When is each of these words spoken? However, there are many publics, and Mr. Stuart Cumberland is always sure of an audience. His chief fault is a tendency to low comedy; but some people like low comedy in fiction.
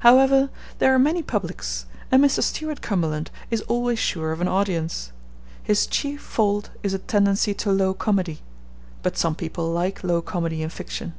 However, 0.00 0.50
there 0.78 0.94
are 0.94 0.98
many 0.98 1.22
publics, 1.22 1.86
and 2.12 2.22
Mr. 2.22 2.42
Stuart 2.42 2.82
Cumberland 2.82 3.30
is 3.50 3.62
always 3.62 3.98
sure 3.98 4.30
of 4.30 4.42
an 4.42 4.46
audience. 4.46 5.10
His 5.62 5.86
chief 5.86 6.20
fault 6.20 6.68
is 6.82 6.92
a 6.92 6.98
tendency 6.98 7.54
to 7.54 7.72
low 7.72 7.94
comedy; 7.94 8.42
but 9.02 9.16
some 9.16 9.34
people 9.34 9.70
like 9.70 10.04
low 10.04 10.20
comedy 10.20 10.62
in 10.62 10.68
fiction. 10.68 11.14